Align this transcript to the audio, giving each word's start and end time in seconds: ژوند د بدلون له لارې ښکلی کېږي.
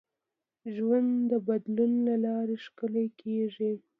ژوند 0.75 1.11
د 1.31 1.33
بدلون 1.47 1.91
له 2.07 2.15
لارې 2.25 2.55
ښکلی 2.65 3.07
کېږي. 3.21 3.73